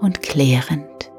und 0.00 0.22
klärend. 0.22 1.10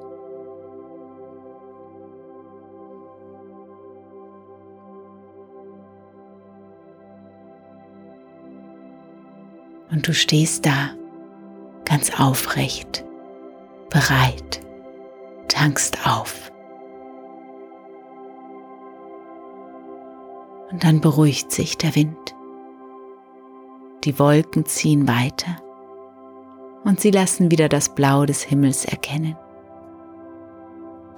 Und 9.91 10.08
du 10.08 10.13
stehst 10.13 10.65
da 10.65 10.91
ganz 11.86 12.19
aufrecht, 12.19 13.04
bereit, 13.89 14.62
tankst 15.47 16.06
auf. 16.08 16.52
Und 20.71 20.84
dann 20.84 21.02
beruhigt 21.02 21.52
sich 21.52 21.78
der 21.78 21.95
Wind. 21.95 22.36
Die 24.04 24.19
Wolken 24.19 24.65
ziehen 24.65 25.08
weiter 25.08 25.58
und 26.86 26.99
sie 26.99 27.12
lassen 27.12 27.52
wieder 27.52 27.67
das 27.67 27.89
Blau 27.89 28.25
des 28.25 28.43
Himmels 28.43 28.86
erkennen. 28.86 29.36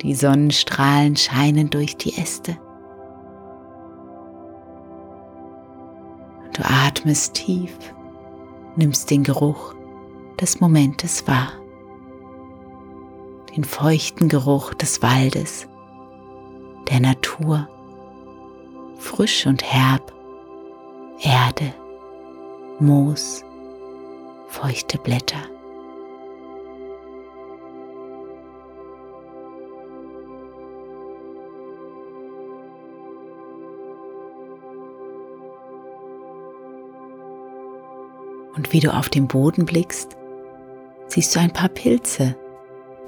Die 0.01 0.15
Sonnenstrahlen 0.15 1.15
scheinen 1.15 1.69
durch 1.69 1.95
die 1.95 2.17
Äste. 2.17 2.57
Du 6.53 6.63
atmest 6.63 7.35
tief, 7.35 7.77
nimmst 8.75 9.09
den 9.09 9.23
Geruch 9.23 9.73
des 10.39 10.59
Momentes 10.59 11.27
wahr. 11.27 11.53
Den 13.55 13.63
feuchten 13.63 14.29
Geruch 14.29 14.73
des 14.73 15.01
Waldes, 15.01 15.67
der 16.89 17.01
Natur, 17.01 17.67
frisch 18.97 19.45
und 19.45 19.63
herb, 19.63 20.13
Erde, 21.21 21.73
Moos, 22.79 23.43
feuchte 24.47 24.97
Blätter. 24.97 25.43
Wie 38.71 38.79
du 38.79 38.93
auf 38.93 39.09
den 39.09 39.27
Boden 39.27 39.65
blickst, 39.65 40.15
siehst 41.07 41.35
du 41.35 41.41
ein 41.41 41.51
paar 41.51 41.67
Pilze, 41.67 42.37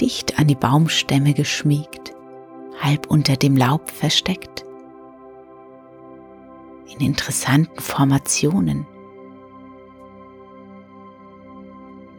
dicht 0.01 0.37
an 0.37 0.47
die 0.47 0.55
Baumstämme 0.55 1.33
geschmiegt, 1.33 2.13
halb 2.81 3.07
unter 3.07 3.37
dem 3.37 3.55
Laub 3.55 3.89
versteckt. 3.89 4.65
In 6.93 6.99
interessanten 7.07 7.79
Formationen. 7.79 8.85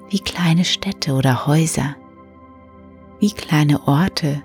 Wie 0.09 0.21
kleine 0.21 0.65
Städte 0.65 1.13
oder 1.13 1.47
Häuser, 1.47 1.97
wie 3.21 3.33
kleine 3.33 3.87
Orte 3.87 4.43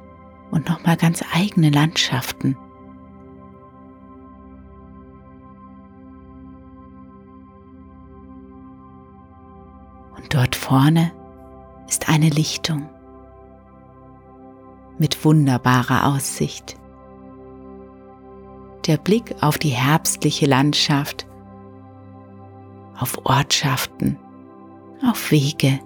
und 0.51 0.67
nochmal 0.67 0.97
ganz 0.97 1.23
eigene 1.33 1.69
Landschaften. 1.69 2.57
Dort 10.29 10.55
vorne 10.55 11.11
ist 11.87 12.07
eine 12.07 12.29
Lichtung 12.29 12.87
mit 14.99 15.25
wunderbarer 15.25 16.07
Aussicht. 16.07 16.77
Der 18.85 18.97
Blick 18.97 19.35
auf 19.41 19.57
die 19.57 19.69
herbstliche 19.69 20.45
Landschaft, 20.45 21.25
auf 22.99 23.19
Ortschaften, 23.25 24.19
auf 25.07 25.31
Wege. 25.31 25.79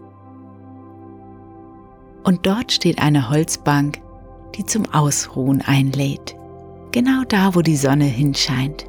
Und 2.23 2.45
dort 2.45 2.71
steht 2.71 2.99
eine 2.99 3.29
Holzbank, 3.29 4.01
die 4.55 4.65
zum 4.65 4.91
Ausruhen 4.93 5.61
einlädt, 5.61 6.35
genau 6.91 7.23
da, 7.27 7.55
wo 7.55 7.61
die 7.61 7.77
Sonne 7.77 8.05
hinscheint, 8.05 8.85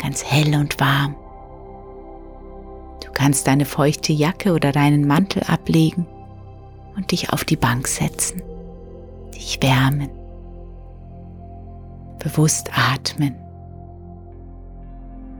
ganz 0.00 0.24
hell 0.24 0.54
und 0.54 0.80
warm. 0.80 1.14
Du 3.00 3.10
kannst 3.12 3.46
deine 3.46 3.64
feuchte 3.64 4.12
Jacke 4.12 4.52
oder 4.52 4.72
deinen 4.72 5.06
Mantel 5.06 5.42
ablegen 5.44 6.06
und 6.96 7.12
dich 7.12 7.32
auf 7.32 7.44
die 7.44 7.56
Bank 7.56 7.88
setzen, 7.88 8.42
dich 9.34 9.58
wärmen, 9.62 10.10
bewusst 12.18 12.70
atmen. 12.76 13.34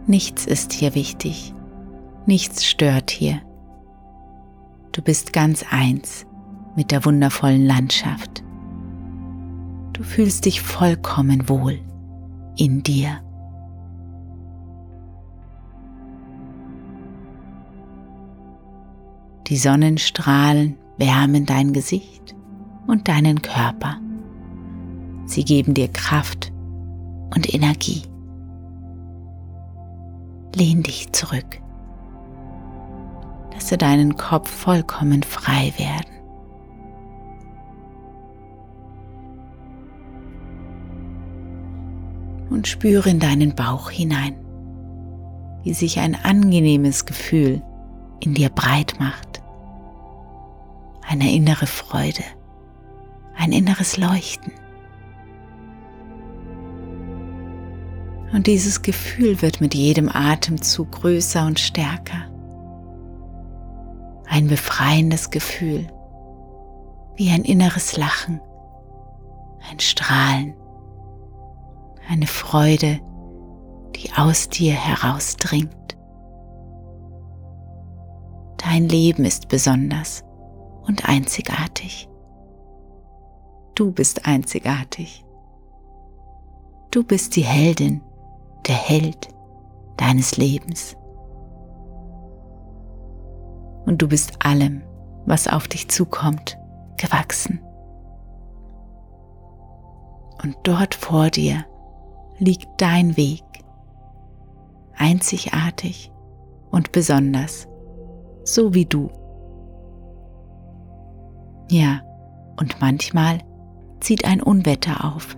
Nichts 0.07 0.47
ist 0.47 0.73
hier 0.73 0.95
wichtig, 0.95 1.55
nichts 2.27 2.65
stört 2.65 3.11
hier. 3.11 3.41
Du 4.93 5.03
bist 5.03 5.33
ganz 5.33 5.65
eins 5.71 6.27
mit 6.75 6.91
der 6.91 7.05
wundervollen 7.05 7.65
Landschaft. 7.67 8.43
Du 9.93 10.03
fühlst 10.03 10.47
dich 10.47 10.63
vollkommen 10.63 11.49
wohl 11.49 11.79
in 12.57 12.83
dir. 12.83 13.21
Die 19.51 19.57
Sonnenstrahlen 19.57 20.77
wärmen 20.97 21.45
dein 21.45 21.73
Gesicht 21.73 22.37
und 22.87 23.09
deinen 23.09 23.43
Körper. 23.43 23.97
Sie 25.27 25.45
geben 25.45 25.75
dir 25.75 25.89
Kraft 25.89 26.53
und 27.35 27.53
Energie. 27.53 28.03
Lehn 30.55 30.85
dich 30.85 31.11
zurück. 31.11 31.61
Lasse 33.53 33.77
deinen 33.77 34.17
Kopf 34.17 34.49
vollkommen 34.49 35.25
frei 35.25 35.73
werden. 35.77 36.13
Und 42.51 42.69
spüre 42.69 43.11
in 43.11 43.19
deinen 43.19 43.57
Bauch 43.57 43.91
hinein, 43.91 44.37
wie 45.65 45.75
sich 45.75 45.99
ein 45.99 46.15
angenehmes 46.15 47.05
Gefühl 47.05 47.63
in 48.21 48.35
dir 48.35 48.51
breit 48.51 48.95
macht 48.99 49.31
eine 51.11 51.33
innere 51.33 51.67
Freude, 51.67 52.23
ein 53.35 53.51
inneres 53.51 53.97
Leuchten. 53.97 54.53
Und 58.33 58.47
dieses 58.47 58.83
Gefühl 58.83 59.43
wird 59.43 59.61
mit 59.61 59.75
jedem 59.75 60.09
Atemzug 60.09 60.93
größer 60.93 61.45
und 61.45 61.59
stärker. 61.59 62.31
Ein 64.25 64.47
befreiendes 64.47 65.31
Gefühl, 65.31 65.89
wie 67.17 67.31
ein 67.31 67.43
inneres 67.43 67.97
Lachen, 67.97 68.41
ein 69.69 69.81
Strahlen, 69.81 70.55
eine 72.09 72.29
Freude, 72.29 73.01
die 73.97 74.13
aus 74.17 74.49
dir 74.49 74.75
herausdringt. 74.75 75.75
Dein 78.73 78.89
Leben 78.89 79.25
ist 79.25 79.49
besonders 79.49 80.23
und 80.87 81.09
einzigartig. 81.09 82.09
Du 83.75 83.91
bist 83.91 84.27
einzigartig. 84.27 85.25
Du 86.93 87.03
bist 87.03 87.35
die 87.35 87.43
Heldin, 87.43 88.01
der 88.69 88.77
Held 88.77 89.27
deines 89.97 90.37
Lebens. 90.37 90.97
Und 93.87 94.03
du 94.03 94.07
bist 94.07 94.35
allem, 94.47 94.83
was 95.27 95.49
auf 95.49 95.67
dich 95.67 95.89
zukommt, 95.89 96.57
gewachsen. 96.97 97.61
Und 100.45 100.57
dort 100.63 100.95
vor 100.95 101.31
dir 101.31 101.65
liegt 102.39 102.69
dein 102.81 103.17
Weg, 103.17 103.43
einzigartig 104.95 106.13
und 106.71 106.93
besonders, 106.93 107.67
so 108.45 108.75
wie 108.75 108.87
du 108.87 109.11
ja, 111.71 112.03
und 112.59 112.81
manchmal 112.81 113.39
zieht 114.01 114.25
ein 114.25 114.43
Unwetter 114.43 115.05
auf. 115.05 115.37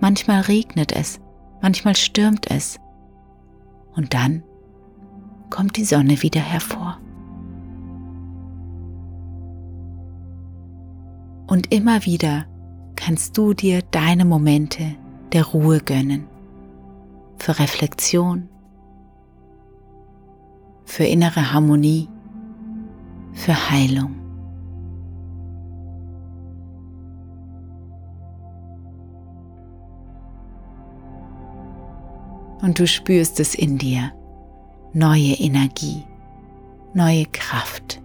Manchmal 0.00 0.40
regnet 0.42 0.92
es, 0.92 1.20
manchmal 1.62 1.94
stürmt 1.94 2.50
es. 2.50 2.80
Und 3.94 4.12
dann 4.12 4.42
kommt 5.48 5.76
die 5.76 5.84
Sonne 5.84 6.20
wieder 6.22 6.40
hervor. 6.40 6.98
Und 11.46 11.72
immer 11.72 12.04
wieder 12.04 12.46
kannst 12.96 13.38
du 13.38 13.54
dir 13.54 13.82
deine 13.92 14.24
Momente 14.24 14.96
der 15.32 15.44
Ruhe 15.44 15.78
gönnen, 15.78 16.26
für 17.38 17.58
Reflexion, 17.60 18.48
für 20.86 21.04
innere 21.04 21.52
Harmonie, 21.52 22.08
für 23.34 23.70
Heilung. 23.70 24.14
Und 32.62 32.78
du 32.78 32.86
spürst 32.86 33.38
es 33.38 33.54
in 33.54 33.76
dir, 33.76 34.12
neue 34.94 35.34
Energie, 35.34 36.02
neue 36.94 37.26
Kraft 37.26 38.00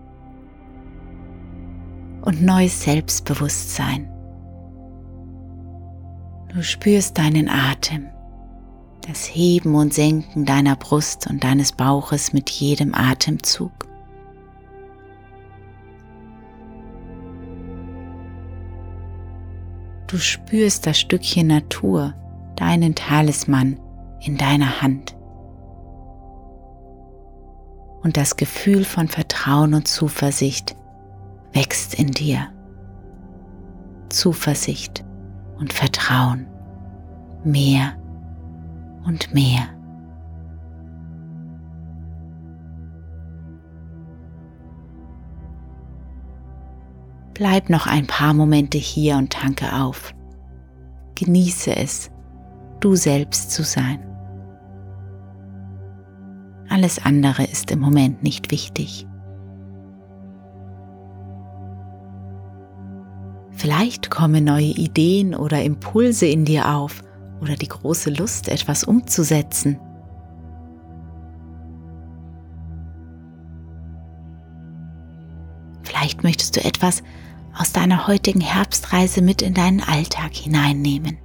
und 2.24 2.42
neues 2.44 2.84
Selbstbewusstsein. 2.84 4.12
Du 6.54 6.62
spürst 6.62 7.18
deinen 7.18 7.48
Atem, 7.48 8.08
das 9.08 9.26
Heben 9.26 9.76
und 9.76 9.94
Senken 9.94 10.46
deiner 10.46 10.76
Brust 10.76 11.28
und 11.28 11.44
deines 11.44 11.72
Bauches 11.72 12.34
mit 12.34 12.50
jedem 12.50 12.94
Atemzug. 12.94 13.72
Du 20.08 20.18
spürst 20.18 20.86
das 20.86 21.00
Stückchen 21.00 21.48
Natur, 21.48 22.14
deinen 22.56 22.96
Talisman 22.96 23.80
in 24.20 24.38
deiner 24.38 24.82
Hand. 24.82 25.16
Und 28.04 28.18
das 28.18 28.36
Gefühl 28.36 28.84
von 28.84 29.08
Vertrauen 29.08 29.74
und 29.74 29.88
Zuversicht 29.88 30.76
wächst 31.54 31.94
in 31.94 32.12
dir. 32.12 32.50
Zuversicht 34.10 35.06
und 35.60 35.72
Vertrauen. 35.72 36.48
Mehr 37.44 37.94
und 39.06 39.34
mehr. 39.34 39.68
Bleib 47.34 47.70
noch 47.70 47.88
ein 47.88 48.06
paar 48.06 48.34
Momente 48.34 48.78
hier 48.78 49.18
und 49.18 49.34
tanke 49.34 49.74
auf. 49.74 50.14
Genieße 51.16 51.76
es, 51.76 52.12
du 52.80 52.96
selbst 52.96 53.52
zu 53.52 53.64
sein. 53.64 54.00
Alles 56.70 57.04
andere 57.04 57.44
ist 57.44 57.72
im 57.72 57.80
Moment 57.80 58.24
nicht 58.24 58.52
wichtig. 58.52 59.08
Vielleicht 63.50 64.10
kommen 64.10 64.44
neue 64.44 64.64
Ideen 64.64 65.36
oder 65.36 65.62
Impulse 65.64 66.26
in 66.26 66.46
dir 66.46 66.74
auf 66.74 67.04
oder 67.42 67.56
die 67.56 67.68
große 67.68 68.12
Lust, 68.12 68.48
etwas 68.48 68.84
umzusetzen. 68.84 69.80
Vielleicht 75.84 76.24
möchtest 76.24 76.56
du 76.56 76.64
etwas 76.64 77.04
aus 77.58 77.74
deiner 77.74 78.08
heutigen 78.08 78.42
Herbstreise 78.42 79.22
mit 79.22 79.42
in 79.42 79.54
deinen 79.54 79.82
Alltag 79.82 80.34
hineinnehmen. 80.34 81.18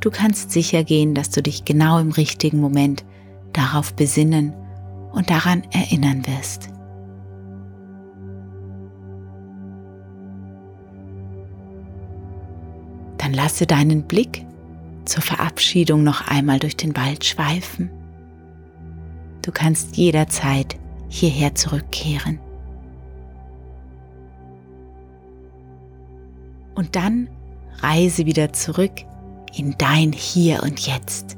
Du 0.00 0.10
kannst 0.10 0.52
sicher 0.52 0.84
gehen, 0.84 1.14
dass 1.14 1.30
du 1.30 1.42
dich 1.42 1.64
genau 1.64 1.98
im 1.98 2.12
richtigen 2.12 2.60
Moment 2.60 3.04
darauf 3.52 3.94
besinnen 3.94 4.54
und 5.12 5.30
daran 5.30 5.64
erinnern 5.72 6.24
wirst. 6.26 6.75
Lasse 13.46 13.64
deinen 13.64 14.02
Blick 14.02 14.44
zur 15.04 15.22
Verabschiedung 15.22 16.02
noch 16.02 16.26
einmal 16.26 16.58
durch 16.58 16.76
den 16.76 16.96
Wald 16.96 17.24
schweifen. 17.24 17.90
Du 19.40 19.52
kannst 19.52 19.96
jederzeit 19.96 20.76
hierher 21.08 21.54
zurückkehren. 21.54 22.40
Und 26.74 26.96
dann 26.96 27.28
reise 27.78 28.26
wieder 28.26 28.52
zurück 28.52 28.90
in 29.54 29.76
dein 29.78 30.10
Hier 30.10 30.64
und 30.64 30.80
Jetzt. 30.80 31.36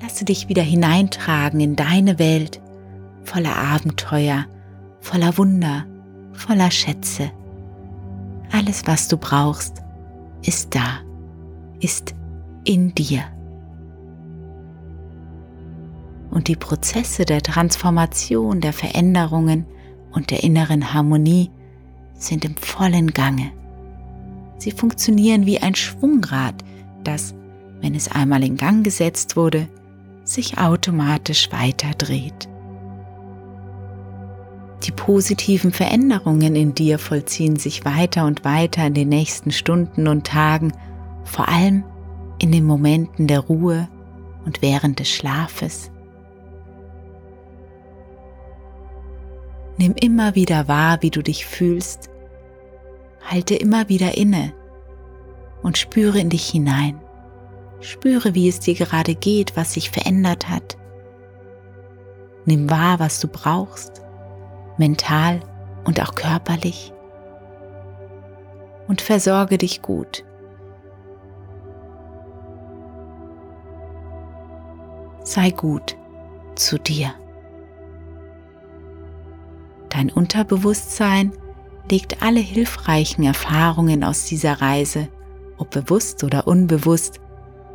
Lasse 0.00 0.24
dich 0.24 0.48
wieder 0.48 0.62
hineintragen 0.62 1.58
in 1.58 1.74
deine 1.74 2.20
Welt 2.20 2.60
voller 3.24 3.56
Abenteuer, 3.56 4.46
voller 5.00 5.36
Wunder, 5.36 5.84
voller 6.38 6.70
Schätze. 6.70 7.30
Alles, 8.52 8.86
was 8.86 9.08
du 9.08 9.16
brauchst, 9.16 9.82
ist 10.42 10.74
da, 10.74 11.00
ist 11.80 12.14
in 12.64 12.94
dir. 12.94 13.24
Und 16.30 16.48
die 16.48 16.56
Prozesse 16.56 17.24
der 17.24 17.42
Transformation, 17.42 18.60
der 18.60 18.72
Veränderungen 18.72 19.66
und 20.12 20.30
der 20.30 20.44
inneren 20.44 20.94
Harmonie 20.94 21.50
sind 22.14 22.44
im 22.44 22.56
vollen 22.56 23.12
Gange. 23.12 23.50
Sie 24.58 24.70
funktionieren 24.70 25.46
wie 25.46 25.58
ein 25.58 25.74
Schwungrad, 25.74 26.54
das, 27.04 27.34
wenn 27.80 27.94
es 27.94 28.10
einmal 28.10 28.42
in 28.44 28.56
Gang 28.56 28.84
gesetzt 28.84 29.36
wurde, 29.36 29.68
sich 30.24 30.58
automatisch 30.58 31.50
weiter 31.52 31.90
dreht. 31.96 32.48
Die 34.84 34.92
positiven 34.92 35.72
Veränderungen 35.72 36.54
in 36.54 36.74
dir 36.74 36.98
vollziehen 36.98 37.56
sich 37.56 37.84
weiter 37.84 38.26
und 38.26 38.44
weiter 38.44 38.86
in 38.86 38.94
den 38.94 39.08
nächsten 39.08 39.50
Stunden 39.50 40.06
und 40.06 40.26
Tagen, 40.26 40.72
vor 41.24 41.48
allem 41.48 41.84
in 42.38 42.52
den 42.52 42.64
Momenten 42.64 43.26
der 43.26 43.40
Ruhe 43.40 43.88
und 44.44 44.62
während 44.62 45.00
des 45.00 45.10
Schlafes. 45.10 45.90
Nimm 49.76 49.94
immer 50.00 50.34
wieder 50.34 50.68
wahr, 50.68 50.98
wie 51.02 51.10
du 51.10 51.22
dich 51.22 51.44
fühlst, 51.46 52.08
halte 53.22 53.54
immer 53.54 53.88
wieder 53.88 54.16
inne 54.16 54.52
und 55.62 55.76
spüre 55.78 56.18
in 56.18 56.30
dich 56.30 56.48
hinein. 56.48 57.00
Spüre, 57.80 58.34
wie 58.34 58.48
es 58.48 58.58
dir 58.58 58.74
gerade 58.74 59.14
geht, 59.14 59.56
was 59.56 59.74
sich 59.74 59.90
verändert 59.90 60.48
hat. 60.48 60.76
Nimm 62.44 62.70
wahr, 62.70 62.98
was 62.98 63.20
du 63.20 63.28
brauchst, 63.28 64.02
mental 64.78 65.40
und 65.84 66.00
auch 66.00 66.14
körperlich. 66.14 66.92
Und 68.86 69.00
versorge 69.00 69.58
dich 69.58 69.82
gut. 69.82 70.24
Sei 75.24 75.50
gut 75.50 75.96
zu 76.54 76.78
dir. 76.78 77.12
Dein 79.90 80.10
Unterbewusstsein 80.10 81.32
legt 81.90 82.22
alle 82.22 82.40
hilfreichen 82.40 83.24
Erfahrungen 83.24 84.04
aus 84.04 84.26
dieser 84.26 84.60
Reise, 84.60 85.08
ob 85.58 85.70
bewusst 85.70 86.24
oder 86.24 86.46
unbewusst, 86.46 87.20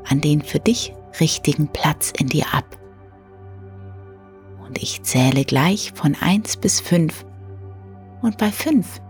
an 0.07 0.21
den 0.21 0.41
für 0.41 0.59
dich 0.59 0.93
richtigen 1.19 1.67
Platz 1.67 2.11
in 2.17 2.27
dir 2.27 2.45
ab. 2.53 2.65
Und 4.73 4.81
ich 4.81 5.03
zähle 5.03 5.45
gleich 5.45 5.91
von 5.93 6.17
1 6.19 6.57
bis 6.57 6.79
5. 6.79 7.27
Und 8.23 8.39
bei 8.39 8.51
5 8.51 9.01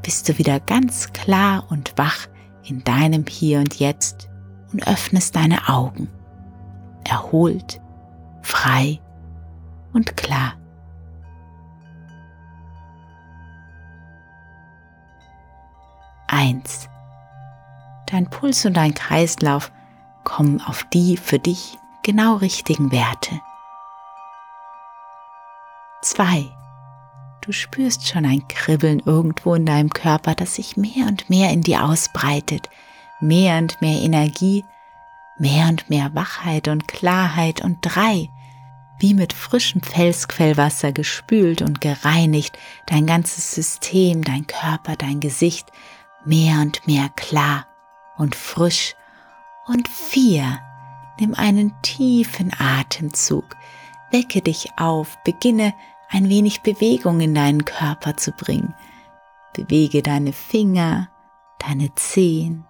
bist 0.00 0.26
du 0.26 0.38
wieder 0.38 0.60
ganz 0.60 1.12
klar 1.12 1.66
und 1.68 1.92
wach 1.96 2.26
in 2.62 2.82
deinem 2.84 3.26
Hier 3.28 3.58
und 3.58 3.78
Jetzt 3.78 4.30
und 4.72 4.88
öffnest 4.88 5.36
deine 5.36 5.68
Augen. 5.68 6.08
Erholt, 7.06 7.82
frei 8.40 8.98
und 9.92 10.16
klar. 10.16 10.54
Eins. 16.28 16.88
Dein 18.06 18.30
Puls 18.30 18.64
und 18.64 18.78
dein 18.78 18.94
Kreislauf 18.94 19.70
kommen 20.24 20.62
auf 20.62 20.82
die 20.94 21.18
für 21.18 21.38
dich 21.38 21.76
genau 22.02 22.36
richtigen 22.36 22.90
Werte. 22.90 23.38
2. 26.04 26.50
Du 27.40 27.52
spürst 27.52 28.08
schon 28.08 28.24
ein 28.24 28.46
Kribbeln 28.48 29.00
irgendwo 29.04 29.54
in 29.54 29.66
deinem 29.66 29.90
Körper, 29.90 30.34
das 30.34 30.54
sich 30.54 30.76
mehr 30.76 31.06
und 31.08 31.28
mehr 31.28 31.50
in 31.50 31.60
dir 31.60 31.84
ausbreitet, 31.84 32.70
mehr 33.20 33.58
und 33.58 33.80
mehr 33.82 34.00
Energie, 34.00 34.64
mehr 35.38 35.68
und 35.68 35.90
mehr 35.90 36.14
Wachheit 36.14 36.68
und 36.68 36.88
Klarheit. 36.88 37.62
Und 37.62 37.78
3. 37.82 38.30
Wie 38.98 39.14
mit 39.14 39.32
frischem 39.32 39.82
Felsquellwasser 39.82 40.92
gespült 40.92 41.60
und 41.60 41.80
gereinigt, 41.80 42.56
dein 42.86 43.06
ganzes 43.06 43.54
System, 43.54 44.22
dein 44.22 44.46
Körper, 44.46 44.96
dein 44.96 45.20
Gesicht 45.20 45.70
mehr 46.24 46.60
und 46.60 46.86
mehr 46.86 47.08
klar 47.16 47.66
und 48.16 48.34
frisch. 48.34 48.94
Und 49.66 49.88
vier, 49.88 50.60
nimm 51.18 51.34
einen 51.34 51.74
tiefen 51.82 52.52
Atemzug, 52.58 53.56
wecke 54.10 54.42
dich 54.42 54.70
auf, 54.76 55.18
beginne 55.24 55.74
ein 56.14 56.28
wenig 56.28 56.62
Bewegung 56.62 57.20
in 57.20 57.34
deinen 57.34 57.64
Körper 57.64 58.16
zu 58.16 58.30
bringen. 58.30 58.72
Bewege 59.52 60.00
deine 60.00 60.32
Finger, 60.32 61.08
deine 61.58 61.92
Zehen. 61.96 62.66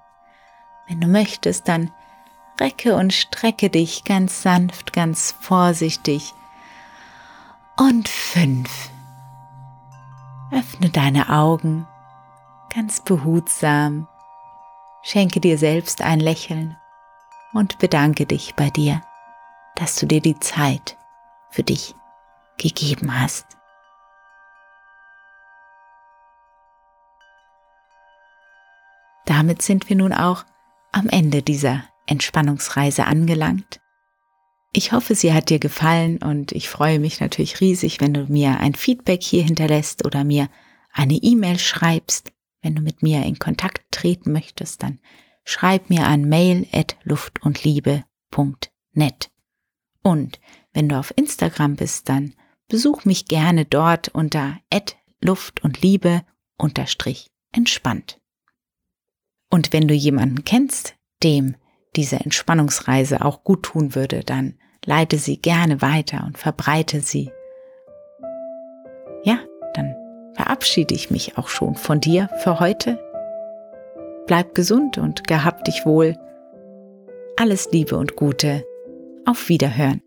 Wenn 0.89 1.01
du 1.01 1.07
möchtest, 1.07 1.69
dann 1.69 1.91
recke 2.59 2.97
und 2.97 3.13
strecke 3.13 3.69
dich 3.69 4.05
ganz 4.05 4.43
sanft, 4.43 4.95
ganz 4.95 5.37
vorsichtig. 5.39 6.33
Und 7.77 8.09
fünf. 8.09 8.91
Öffne 10.51 10.89
deine 10.89 11.29
Augen 11.29 11.87
ganz 12.75 13.01
behutsam. 13.01 14.09
Schenke 15.03 15.41
dir 15.41 15.59
selbst 15.59 16.01
ein 16.01 16.21
Lächeln 16.21 16.77
und 17.53 17.79
bedanke 17.79 18.25
dich 18.25 18.55
bei 18.55 18.71
dir, 18.71 19.03
dass 19.75 19.97
du 19.97 20.07
dir 20.07 20.23
die 20.23 20.39
Zeit 20.39 20.97
für 21.51 21.63
dich 21.63 21.95
gegeben 22.59 23.21
hast. 23.21 23.47
Damit 29.27 29.63
sind 29.63 29.89
wir 29.89 29.97
nun 29.97 30.13
auch 30.13 30.45
am 30.93 31.09
Ende 31.09 31.43
dieser 31.43 31.85
Entspannungsreise 32.07 33.07
angelangt. 33.07 33.81
Ich 34.73 34.93
hoffe, 34.93 35.15
sie 35.15 35.33
hat 35.33 35.51
dir 35.51 35.59
gefallen 35.59 36.19
und 36.19 36.53
ich 36.53 36.69
freue 36.69 36.99
mich 36.99 37.21
natürlich 37.21 37.61
riesig, 37.61 38.01
wenn 38.01 38.13
du 38.13 38.27
mir 38.27 38.59
ein 38.59 38.75
Feedback 38.75 39.23
hier 39.23 39.45
hinterlässt 39.45 40.05
oder 40.05 40.25
mir 40.25 40.49
eine 40.93 41.15
E-Mail 41.15 41.59
schreibst. 41.59 42.33
Wenn 42.61 42.75
du 42.75 42.83
mit 42.83 43.03
mir 43.03 43.25
in 43.25 43.39
Kontakt 43.39 43.83
treten 43.93 44.33
möchtest, 44.33 44.83
dann 44.83 44.99
schreib 45.45 45.91
mir 45.91 46.07
an 46.07 46.29
mail 46.29 46.67
at 46.73 46.97
luftundliebe.net. 47.05 49.31
Und 50.03 50.41
wenn 50.73 50.89
du 50.89 50.99
auf 50.99 51.13
Instagram 51.17 51.77
bist, 51.77 52.09
dann 52.09 52.35
besuch 52.69 53.05
mich 53.05 53.27
gerne 53.27 53.65
dort 53.65 54.09
unter 54.09 54.59
Luft 55.21 55.65
und 55.65 55.81
Liebe 55.83 56.23
unterstrich 56.59 57.31
entspannt. 57.53 58.21
Und 59.51 59.73
wenn 59.73 59.89
du 59.89 59.95
jemanden 59.95 60.45
kennst, 60.45 60.95
dem 61.23 61.57
diese 61.97 62.17
Entspannungsreise 62.17 63.25
auch 63.25 63.45
gut 63.45 63.63
tun 63.63 63.95
würde, 63.95 64.25
dann 64.25 64.59
leite 64.85 65.17
sie 65.17 65.39
gerne 65.39 65.81
weiter 65.81 66.25
und 66.27 66.37
verbreite 66.37 67.01
sie. 67.01 67.31
Ja, 69.23 69.39
dann 69.75 69.95
verabschiede 70.35 70.95
ich 70.95 71.11
mich 71.11 71.39
auch 71.39 71.49
schon 71.49 71.77
von 71.77 72.01
dir 72.01 72.29
für 72.43 72.61
heute. 72.61 72.99
Bleib 74.27 74.55
gesund 74.55 74.99
und 74.99 75.27
gehab 75.27 75.65
dich 75.65 75.87
wohl. 75.87 76.17
Alles 77.37 77.71
Liebe 77.73 77.97
und 77.97 78.17
Gute. 78.17 78.65
Auf 79.25 79.49
Wiederhören. 79.49 80.03